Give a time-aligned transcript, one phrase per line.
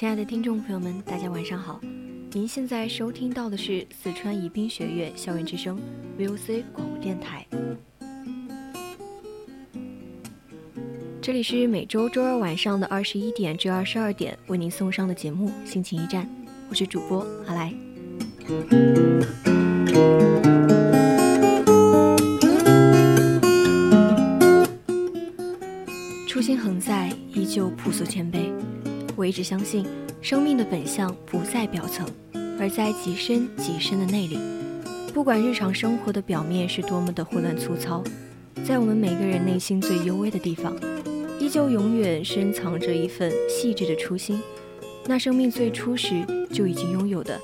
[0.00, 1.78] 亲爱的听众朋友们，大家晚上好。
[2.32, 5.78] 您现在收听到的是四川宜宾学院校园之声
[6.18, 7.46] VOC 广播电台，
[11.20, 16.24] 这里是每周周二晚上的二十一点至二十二点为您送上的节目《心情驿站》，
[16.70, 17.70] 我是主播阿来。
[26.26, 28.50] 初心恒在，依旧朴素谦卑。
[29.20, 29.84] 我一直相信，
[30.22, 32.08] 生命的本相不在表层，
[32.58, 34.38] 而在极深极深的内里。
[35.12, 38.02] 不管日常生活的表面是多么的混乱粗糙，
[38.64, 40.74] 在我们每个人内心最幽微的地方，
[41.38, 44.40] 依旧永远深藏着一份细致的初心。
[45.04, 47.38] 那生命最初时就已经拥有的，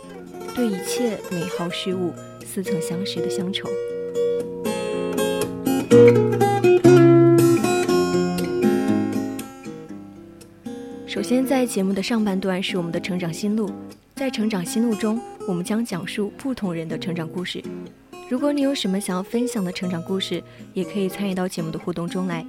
[0.55, 2.11] 对一切美好事物
[2.43, 3.69] 似曾相识的乡愁。
[11.29, 13.69] 先，在节目的上半段是我们的成长心路，
[14.15, 17.61] 在成长心路中，我们将讲述不同人的成长故事。
[18.29, 20.41] 如果你有什么想要分享的成长故事，
[20.73, 22.47] 也可以参与到节目的互动中来。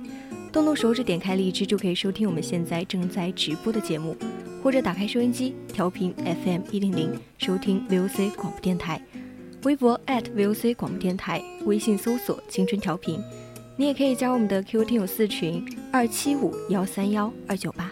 [0.53, 4.15] 动动手指，点开荔枝就可以收听我们现在正在直播的节目，
[4.61, 9.01] 或者打开收音机调频 FM 一零零收听 VOC 广播电台。
[9.63, 13.19] 微博 @VOC 广播电台，微信搜索“青春调频”。
[13.75, 17.91] 你也可以加我们的 QQ 听友四群二七五幺三幺二九八。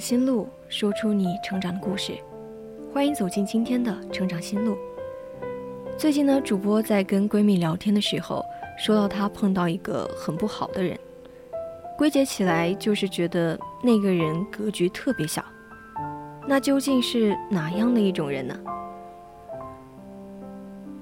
[0.00, 0.48] 心路。
[0.70, 2.12] 说出你成长的故事，
[2.94, 4.78] 欢迎走进今天的成长心路。
[5.98, 8.44] 最近呢，主播在跟闺蜜聊天的时候，
[8.78, 10.96] 说到她碰到一个很不好的人，
[11.98, 15.44] 归结起来就是觉得那个人格局特别小。
[16.46, 18.56] 那究竟是哪样的一种人呢？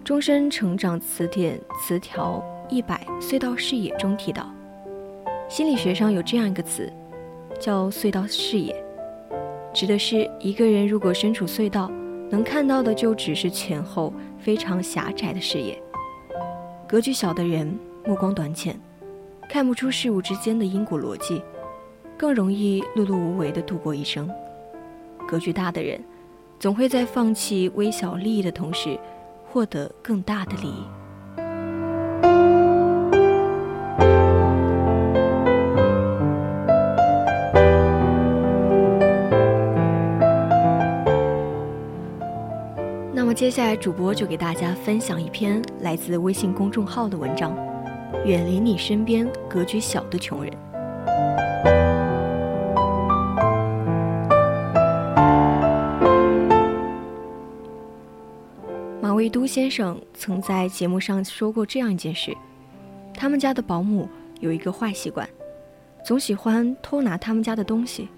[0.02, 4.50] 终身成长词典词条一百隧道视野中提到，
[5.46, 6.90] 心理学上有这样一个词，
[7.60, 8.74] 叫隧道视野。
[9.74, 11.90] 指的是一个人如果身处隧道，
[12.30, 15.80] 能看到的就只是前后非常狭窄的视野。
[16.88, 18.78] 格局小的人目光短浅，
[19.48, 21.42] 看不出事物之间的因果逻辑，
[22.16, 24.28] 更容易碌碌无为的度过一生。
[25.28, 26.02] 格局大的人，
[26.58, 28.98] 总会在放弃微小利益的同时，
[29.46, 30.97] 获得更大的利益。
[43.38, 47.56] 接下来，主播就给大家分享一篇来自微信公众号的文章：
[48.24, 50.52] 远离你身边格局小的穷人。
[59.00, 62.36] 马未都先生曾在节目上说过这样一件事：
[63.14, 64.08] 他们家的保姆
[64.40, 65.28] 有一个坏习惯，
[66.04, 68.08] 总喜欢偷拿他们家的东西。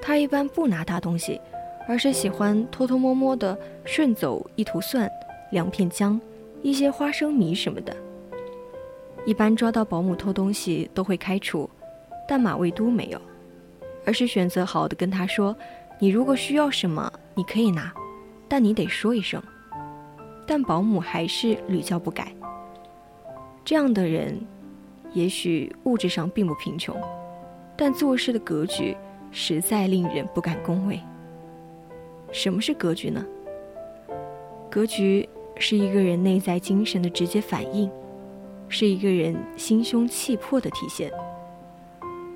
[0.00, 1.40] 他一般不拿大东西。
[1.88, 5.10] 而是喜欢偷偷摸摸的顺走一头蒜、
[5.50, 6.20] 两片姜、
[6.62, 7.96] 一些花生米什么的。
[9.24, 11.68] 一般抓到保姆偷东西都会开除，
[12.28, 13.18] 但马未都没有，
[14.04, 15.56] 而是选择好的跟他说
[15.98, 17.90] ：“你如果需要什么，你可以拿，
[18.46, 19.42] 但你得说一声。”
[20.46, 22.30] 但保姆还是屡教不改。
[23.64, 24.38] 这样的人，
[25.14, 26.94] 也许物质上并不贫穷，
[27.76, 28.94] 但做事的格局
[29.30, 31.00] 实在令人不敢恭维。
[32.30, 33.24] 什么是格局呢？
[34.70, 37.90] 格局是一个人内在精神的直接反应，
[38.68, 41.10] 是一个人心胸气魄的体现。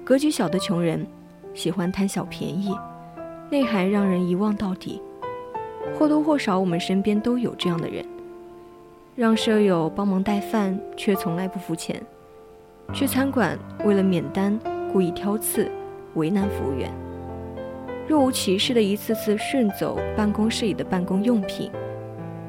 [0.05, 1.07] 格局小的穷人，
[1.55, 2.75] 喜欢贪小便宜，
[3.51, 5.01] 内涵让人一望到底。
[5.99, 8.05] 或多或少，我们身边都有这样的人，
[9.15, 11.97] 让舍友帮忙带饭，却从来不付钱；
[12.93, 14.59] 去餐馆为了免单，
[14.93, 15.71] 故意挑刺，
[16.15, 16.91] 为难服务员；
[18.09, 21.71] 若无其事的一次次顺走办公室里的办公用品。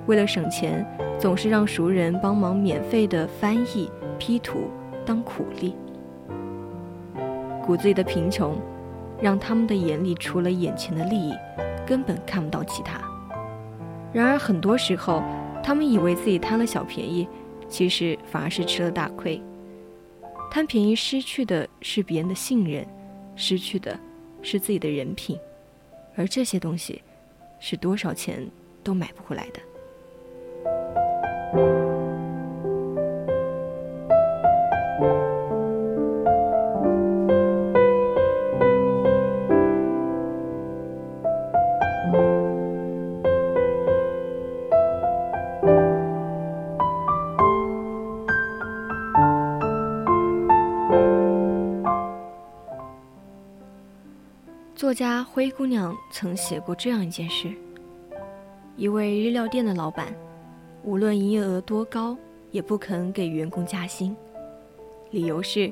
[0.08, 0.86] 为了省钱，
[1.18, 3.90] 总是让熟人帮忙免费的翻译、
[4.20, 4.70] P 图
[5.06, 5.76] 当苦力。
[7.66, 8.58] 骨子里的贫穷，
[9.22, 11.34] 让他们的眼里除了眼前的利益，
[11.88, 13.00] 根本看不到其他。
[14.12, 15.24] 然而很多时候，
[15.64, 17.26] 他们以为自己贪了小便宜，
[17.70, 19.42] 其实反而是吃了大亏。
[20.52, 22.86] 贪便宜失去的是别人的信任，
[23.36, 23.98] 失去的
[24.44, 25.40] 是自己的人品，
[26.16, 27.01] 而这些东西，
[27.60, 28.48] 是多少钱
[28.84, 29.60] 都买不回来的。
[54.94, 57.51] 作家灰姑娘曾写过这样一件事：
[58.78, 60.13] 一位日料店的老板。
[60.84, 62.16] 无论营业额多高，
[62.51, 64.16] 也不肯给员工加薪，
[65.10, 65.72] 理由是：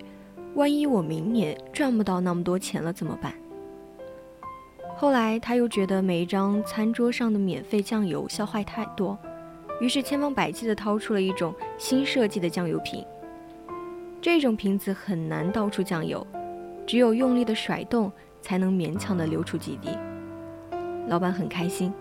[0.56, 3.32] 万一我明年赚不到那么多钱了怎么办？
[4.98, 9.16] 后来他又觉得每一张餐桌上的免费酱油消坏太多，
[9.80, 13.06] 于是千方百计地掏出了一种新设计的酱油瓶。
[14.20, 16.26] 这种瓶子很难倒出酱油，
[16.88, 19.90] 只有用力的甩动才能勉强地流出几滴。
[21.08, 21.94] 老板很开心。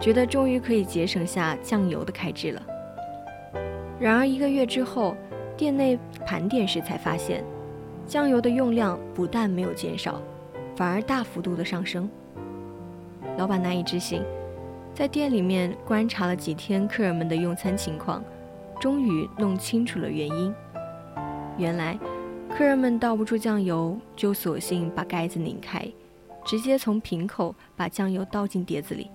[0.00, 2.62] 觉得终于可以节省下酱油的开支了。
[4.00, 5.14] 然而一个月之后，
[5.56, 5.96] 店内
[6.26, 7.44] 盘点时才发现，
[8.04, 10.20] 酱油的用量不但没有减少，
[10.74, 12.10] 反而大幅度的上升。
[13.38, 14.22] 老板难以置信，
[14.92, 18.24] 在店里面观察了几天客人们的用餐情况，
[18.80, 20.52] 终于弄清楚了原因。
[21.58, 21.96] 原来，
[22.54, 25.90] 客人们倒不出酱油，就索性把盖子拧开，
[26.44, 29.10] 直接从瓶口把酱油倒进碟子里。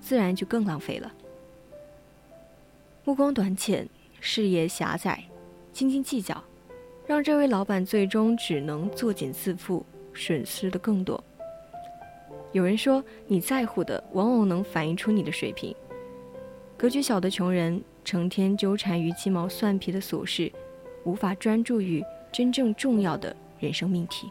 [0.00, 1.10] 自然就更浪费了。
[3.04, 3.88] 目光短浅，
[4.20, 5.24] 视野狭窄，
[5.72, 6.44] 斤斤计较，
[7.06, 9.82] 让这位老板最终只能作茧自缚，
[10.12, 11.22] 损失的更多。
[12.52, 15.74] 有人说，你在乎的往往能反映出你的水平。
[16.76, 20.52] 格局小的穷人，成天纠缠于鸡毛蒜皮的琐事，
[21.04, 22.04] 无法专注于
[22.34, 24.28] 真正重要的人生命题。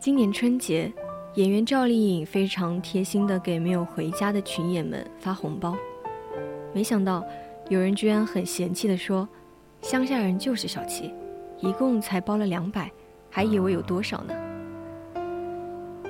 [0.00, 0.90] 今年春节，
[1.36, 5.76] 演员赵丽颖非常贴心的给没有回家的群演们发红包。
[6.72, 7.22] 没想到，
[7.68, 9.28] 有人居然很嫌弃的说
[9.82, 11.12] ：“乡下人就是小气，
[11.60, 12.90] 一共才包了两百，
[13.28, 14.34] 还以为有多少呢？”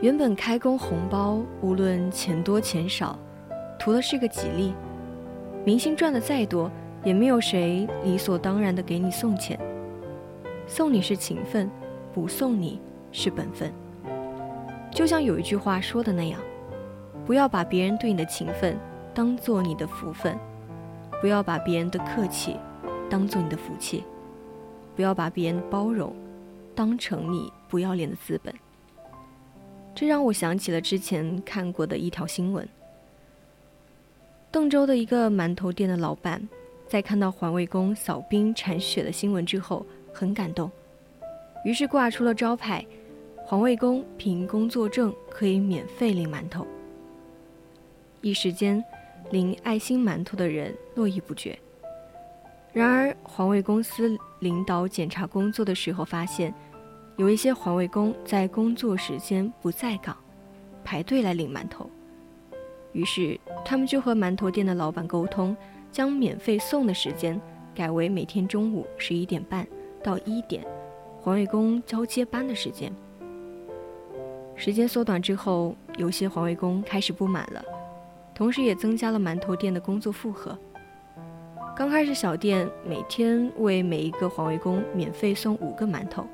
[0.01, 3.19] 原本开工红包，无论钱多钱少，
[3.81, 4.73] 图的是个吉利。
[5.65, 6.71] 明星赚的再多，
[7.03, 9.59] 也没有谁理所当然的给你送钱。
[10.69, 11.69] 送你是情分，
[12.15, 12.81] 不送你
[13.11, 13.73] 是本分。
[14.97, 16.41] 就像有一句话说的那样，
[17.27, 18.79] 不要把别人对你的情分
[19.13, 20.39] 当做你的福分，
[21.21, 22.57] 不要把别人的客气
[23.11, 24.05] 当做你的福气，
[24.97, 26.17] 不要把别人的包容
[26.75, 28.55] 当成你不要脸的资本。
[29.95, 32.67] 这让我想起了之前看过的一条新闻：
[34.51, 36.49] 邓州的一个馒头店的老板，
[36.89, 39.85] 在看到环卫工扫冰铲雪的新闻之后，
[40.15, 40.71] 很感动，
[41.67, 42.83] 于是挂出了招牌。
[43.49, 46.67] 环卫工凭工作证可以免费领馒头，
[48.21, 48.85] 一时间，
[49.31, 51.57] 领爱心馒头的人络绎不绝。
[52.73, 56.53] 然而，环卫公司领导检查工作的时候发现，
[57.15, 60.17] 有一些环卫工在工作时间不在岗，
[60.83, 61.89] 排队来领馒头。
[62.91, 65.57] 于是，他们就和馒头店的老板沟通，
[65.93, 67.41] 将免费送的时间
[67.77, 69.65] 改为每天中午十一点半
[70.03, 70.67] 到一点，
[71.21, 72.93] 环卫工交接班的时间。
[74.57, 77.63] 时间缩短之后，有些环卫工开始不满了，
[78.35, 80.59] 同时也增加了馒头店的工作负荷。
[81.77, 86.27] 刚开始，小店每天为每一个环卫工免费送五个馒头，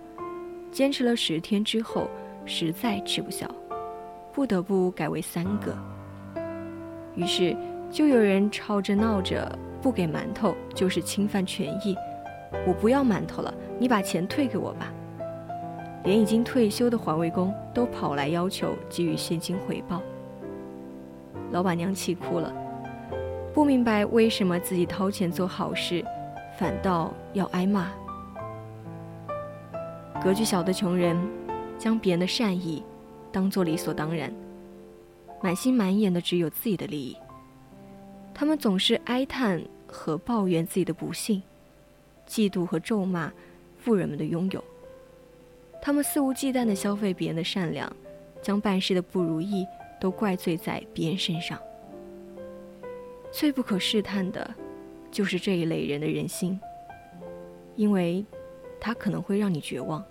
[0.70, 2.08] 坚持了十天之后，
[2.46, 3.44] 实在吃不消，
[4.32, 5.76] 不得不改为三个。
[7.16, 7.56] 于是，
[7.90, 11.96] 就有人吵着闹着不给馒头就是侵犯权益，
[12.66, 14.92] 我不要馒头了，你把钱退给我吧。
[16.04, 20.02] 连已经退休的环卫工都跑来要求给予现金回报。
[21.52, 22.52] 老板娘气哭了，
[23.54, 26.04] 不明白为什么自己掏钱做好事，
[26.58, 27.90] 反倒要挨骂。
[30.22, 31.16] 格局小的穷人，
[31.78, 32.82] 将别人的善意
[33.30, 34.32] 当做理所当然，
[35.42, 37.16] 满心满眼的只有自己的利益。
[38.32, 41.42] 他们总是哀叹和抱怨自己的不幸，
[42.26, 43.30] 嫉妒和咒骂
[43.76, 44.64] 富人们的拥有。
[45.84, 47.92] 他们肆无忌惮地消费别人的善良，
[48.40, 49.66] 将办事的不如意
[50.00, 51.58] 都怪罪在别人身上。
[53.32, 54.54] 最不可试探的，
[55.10, 56.60] 就是这一类人的人心，
[57.74, 58.24] 因为，
[58.80, 60.04] 他可能会让你绝望。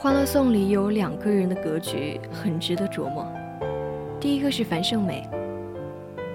[0.00, 3.26] 欢乐颂》里有两个人的格局很值得琢磨。
[4.20, 5.28] 第一个是樊胜美，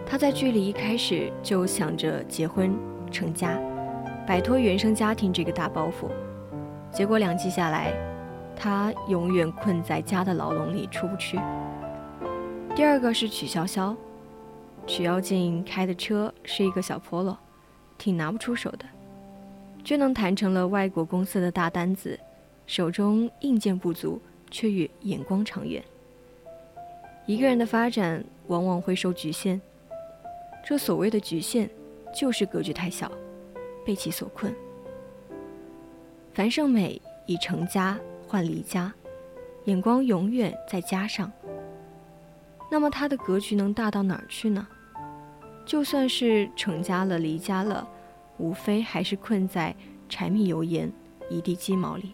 [0.06, 2.76] 她在剧里一开始就想着结婚
[3.10, 3.58] 成家，
[4.28, 6.10] 摆脱原生家庭这个大包袱，
[6.92, 7.94] 结果两季下来，
[8.54, 11.40] 她永远困在家的牢笼里出不去。
[12.76, 13.96] 第二个是曲筱绡，
[14.86, 17.38] 曲妖精开的车是一个小 Polo，
[17.98, 18.80] 挺拿不出手的，
[19.86, 22.20] 却能谈成了外国公司的大单子，
[22.68, 24.22] 手中硬件不足。
[24.54, 25.84] 却越眼光长远。
[27.26, 29.60] 一个人的发展往往会受局限，
[30.64, 31.68] 这所谓的局限，
[32.14, 33.12] 就是格局太小，
[33.84, 34.54] 被其所困。
[36.36, 38.94] 樊胜美以成家换离家，
[39.66, 41.32] 眼光永远在家上。
[42.70, 44.68] 那么她的格局能大到哪儿去呢？
[45.66, 47.88] 就算是成家了、离家了，
[48.38, 49.76] 无非还是困在
[50.08, 50.94] 柴米油盐、
[51.28, 52.14] 一地鸡毛里。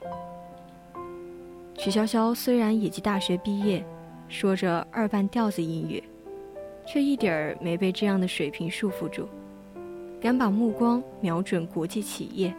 [1.79, 3.81] 曲筱绡虽然野鸡大学毕业，
[4.27, 6.03] 说着二半调子音乐，
[6.85, 9.29] 却一点儿没被这样的水平束缚住，
[10.19, 12.53] 敢把目光瞄准国际企业，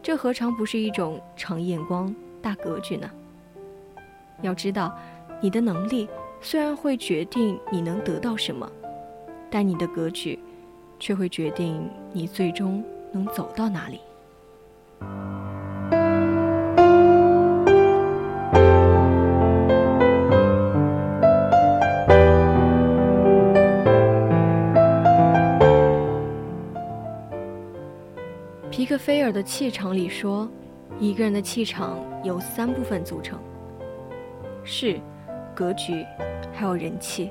[0.00, 3.10] 这何尝不是一种长眼光、大格局呢？
[4.42, 4.96] 要知道，
[5.40, 6.08] 你的能力
[6.40, 8.70] 虽然会决定你能得到什么，
[9.50, 10.38] 但你的格局，
[11.00, 13.98] 却会决定你最终能走到哪里。
[28.96, 30.48] 菲尔的气场里说，
[30.98, 33.38] 一个人的气场由三部分组成：
[34.64, 35.00] 是、
[35.54, 36.04] 格局，
[36.52, 37.28] 还有人气。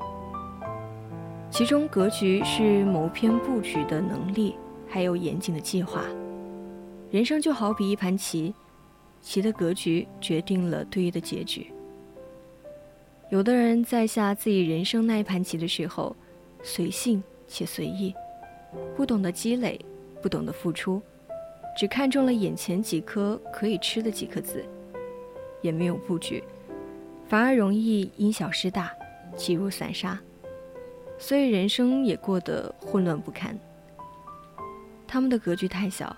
[1.50, 4.54] 其中，格局是谋篇布局的能力，
[4.88, 6.02] 还有严谨的计划。
[7.10, 8.52] 人生就好比一盘棋，
[9.22, 11.70] 棋的格局决定了对弈的结局。
[13.30, 16.14] 有的人在下自己人生那一盘棋的时候，
[16.62, 18.12] 随性且随意，
[18.96, 19.80] 不懂得积累，
[20.20, 21.00] 不懂得付出。
[21.76, 24.64] 只看中了眼前几颗可以吃的几颗子，
[25.60, 26.42] 也没有布局，
[27.28, 28.90] 反而容易因小失大，
[29.36, 30.18] 积如散沙，
[31.18, 33.54] 所以人生也过得混乱不堪。
[35.06, 36.16] 他们的格局太小，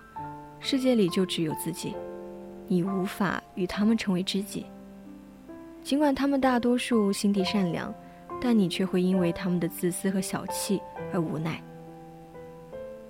[0.61, 1.97] 世界里就只有自己，
[2.69, 4.67] 你无法与他们成为知己。
[5.83, 7.93] 尽管他们大多数心地善良，
[8.41, 10.81] 但你却会因为他们的自私和小气
[11.13, 11.61] 而无奈。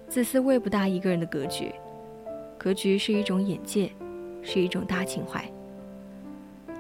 [0.09, 1.71] 自私喂不大一个人的格局。
[2.59, 3.91] 格局是一种眼界，
[4.43, 5.43] 是一种大情怀。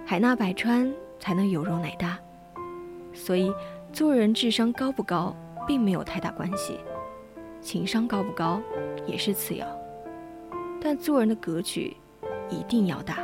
[0.05, 2.19] 海纳百川才能有容乃大，
[3.15, 3.53] 所以
[3.93, 5.35] 做人智商高不高
[5.69, 6.81] 并没有太大关系，
[7.61, 8.61] 情商高不高
[9.07, 9.67] 也是次要，
[10.81, 11.97] 但做人的格局
[12.51, 13.19] 一定要大。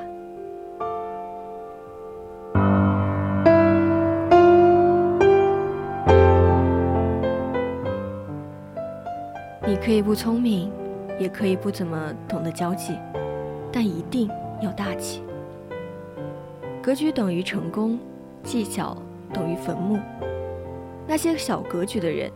[9.66, 10.70] 你可以不聪明，
[11.18, 12.98] 也可以不怎么懂得交际，
[13.72, 14.28] 但一定
[14.60, 15.22] 要大气。
[16.82, 17.98] 格局等于成功，
[18.42, 18.96] 技巧
[19.32, 19.98] 等于坟墓。
[21.06, 22.30] 那些小格局的人，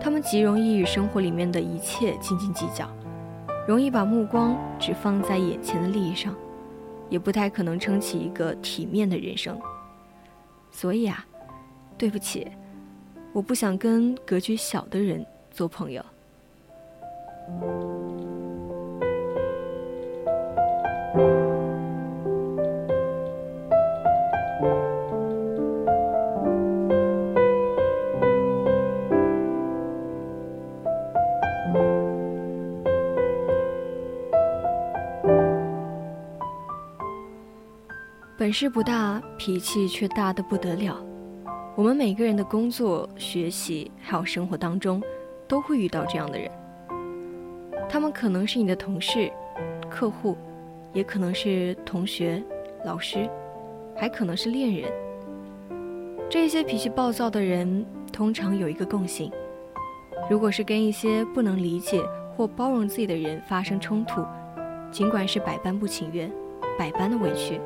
[0.00, 2.88] 他们极容易与生活里面的一切斤斤计较，
[3.68, 6.34] 容易把目光只放在眼前的利益上，
[7.08, 9.58] 也不太可能撑起一个体面的人生。
[10.70, 11.24] 所以啊，
[11.96, 12.48] 对不起，
[13.32, 16.04] 我不想跟格局小的人做朋友。
[38.36, 41.02] 本事不大，脾气却大得不得了。
[41.74, 45.02] 我们每个人的工作、学习还有生活当中，
[45.48, 46.50] 都会遇到这样的人。
[47.94, 49.30] 他们可能是你的同事、
[49.88, 50.36] 客户，
[50.92, 52.42] 也可能是同学、
[52.84, 53.30] 老师，
[53.94, 54.90] 还可能是恋人。
[56.28, 59.30] 这些脾气暴躁的人，通常有一个共性：
[60.28, 62.02] 如果是跟一些不能理解
[62.36, 64.24] 或包容自己的人发生冲突，
[64.90, 66.28] 尽管是百般不情愿、
[66.76, 67.60] 百般的委屈，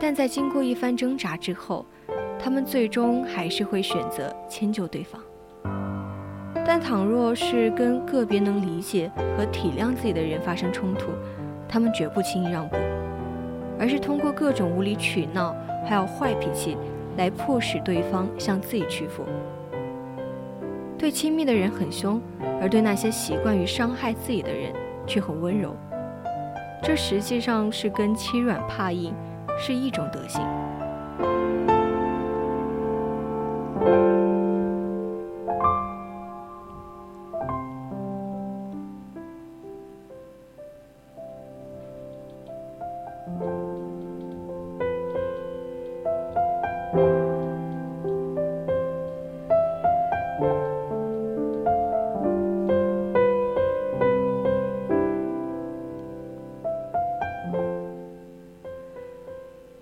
[0.00, 1.86] 但在经过一番挣扎之后，
[2.36, 5.22] 他们最终还是会选择迁就对方。
[6.72, 11.06] 但倘若是跟个别能理解和体谅自己的人发生冲突，
[11.68, 12.76] 他们绝不轻易让步，
[13.76, 15.52] 而是通过各种无理取闹，
[15.84, 16.76] 还有坏脾气，
[17.16, 19.24] 来迫使对方向自己屈服。
[20.96, 22.22] 对亲密的人很凶，
[22.62, 24.72] 而对那些习惯于伤害自己的人
[25.08, 25.74] 却很温柔。
[26.84, 29.12] 这实际上是跟欺软怕硬
[29.58, 30.40] 是一种德行。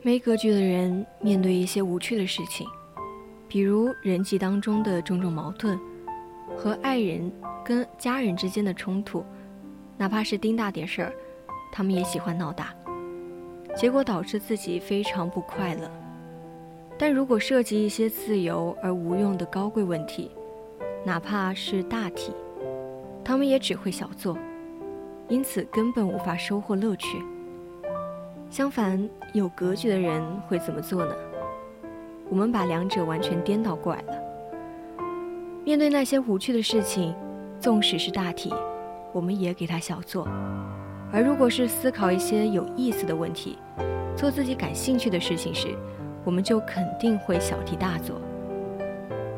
[0.01, 2.67] 没格局的人，面对一些无趣的事情，
[3.47, 5.79] 比如人际当中的种种矛盾，
[6.57, 7.31] 和爱人
[7.63, 9.23] 跟家人之间的冲突，
[9.99, 11.13] 哪怕是丁大点事儿，
[11.71, 12.75] 他们也喜欢闹大，
[13.79, 15.89] 结果导致自己非常不快乐。
[16.99, 20.33] 但如果涉及一些自由而无用的高贵问题，
[21.05, 22.33] 哪怕是大体，
[23.25, 24.37] 他们也只会小做，
[25.29, 27.23] 因此根本无法收获乐趣。
[28.51, 31.15] 相反，有格局的人会怎么做呢？
[32.29, 34.15] 我们把两者完全颠倒过来了。
[35.65, 37.15] 面对那些无趣的事情，
[37.61, 38.53] 纵使是大体，
[39.13, 40.27] 我们也给他小做；
[41.13, 43.59] 而如果是思考一些有意思的问题，
[44.17, 45.69] 做自己感兴趣的事情时，
[46.25, 48.21] 我们就肯定会小题大做。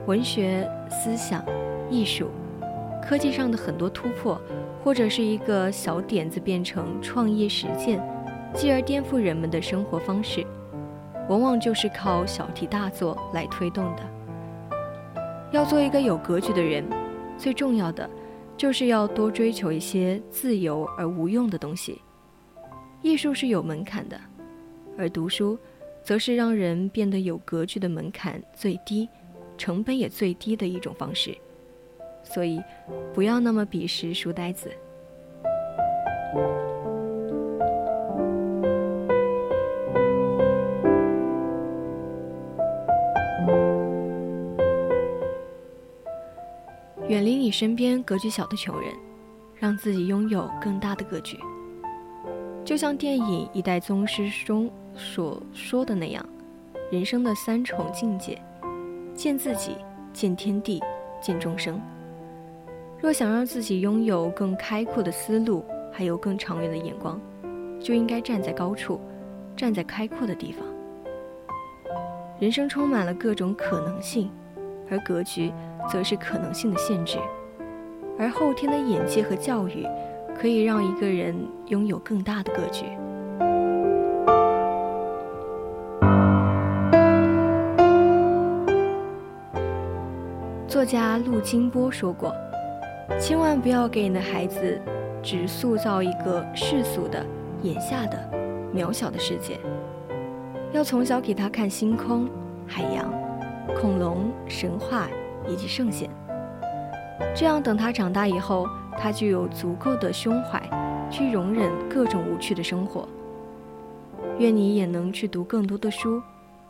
[0.06, 1.44] 文学、思想、
[1.88, 2.28] 艺术、
[3.02, 4.40] 科技上的很多突破，
[4.82, 8.02] 或者是一个小点子变成创业实践。
[8.52, 10.44] 继而颠覆人们的生活方式，
[11.28, 14.02] 往往就是靠小题大做来推动的。
[15.52, 16.84] 要做一个有格局的人，
[17.38, 18.10] 最重要的
[18.60, 21.98] 就是要多追求一些自由而无用的东西。
[23.00, 24.20] 艺术是有门槛的，
[24.98, 25.58] 而读书，
[26.02, 29.08] 则是让人变得有格局的门槛最低、
[29.56, 31.34] 成本也最低的一种方式。
[32.22, 32.62] 所以，
[33.14, 34.70] 不要那么鄙视书呆子。
[47.10, 48.94] 远离你身边格局小的穷人，
[49.56, 51.36] 让自己拥有更大的格局。
[52.64, 56.24] 就像电影《一代宗师》中所说的那样，
[56.88, 58.40] 人生的三重境界：
[59.12, 59.72] 见自己、
[60.12, 60.80] 见天地、
[61.20, 61.80] 见众生。
[63.00, 67.20] 若想让自己拥有更开阔的思路，还有更长远的眼光，
[67.80, 69.00] 就应该站在高处，
[69.56, 70.64] 站在开阔的地方。
[72.38, 74.30] 人生充满了各种可能性，
[74.88, 75.52] 而格局。
[75.90, 77.18] 则是可能性的限制，
[78.16, 79.84] 而后天的眼界和教育，
[80.38, 81.34] 可以让一个人
[81.66, 82.86] 拥有更大的格局。
[90.68, 92.32] 作家陆金波说过
[93.18, 94.80] ：“千万不要给你的孩子
[95.20, 97.26] 只塑造一个世俗的、
[97.62, 98.16] 眼下的、
[98.72, 99.58] 渺小的世界，
[100.72, 102.28] 要从小给他看星空、
[102.64, 103.12] 海洋、
[103.74, 105.08] 恐龙、神话。”
[105.50, 106.08] 以及圣贤，
[107.34, 110.62] 这样等他长大以后，他就有足够的胸怀，
[111.10, 113.08] 去容忍各种无趣的生活。
[114.38, 116.22] 愿你也能去读更多的书，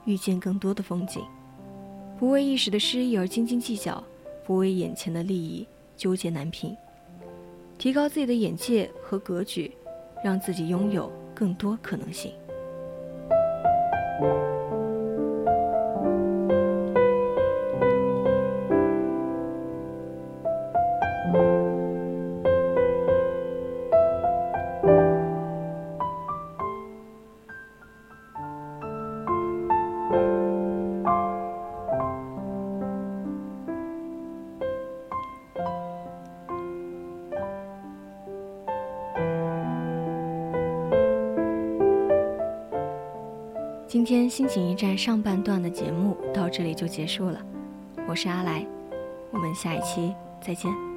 [0.04, 1.22] 遇见更多的风景，
[2.18, 4.02] 不为一时的失意而斤斤计较，
[4.44, 5.66] 不为眼前的利益
[5.96, 6.74] 纠结难平，
[7.76, 9.70] 提高自己的眼界和格局，
[10.24, 12.32] 让自己拥有更多可能性。
[44.00, 47.38] 今天心情驿站上半段的节目到这里就结束了，
[48.08, 48.64] 我是阿来，
[49.30, 50.89] 我们下一期再见。